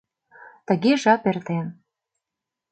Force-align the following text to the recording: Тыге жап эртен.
Тыге 0.67 0.91
жап 1.03 1.23
эртен. 1.29 1.65